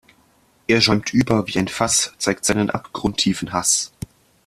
[0.65, 3.91] Er schäumt über wie ein Fass, zeigt seinen abgrundtiefen Hass.